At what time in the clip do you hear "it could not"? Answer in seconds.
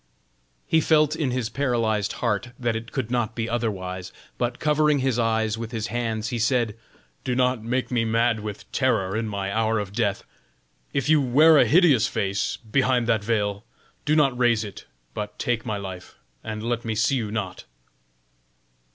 2.75-3.35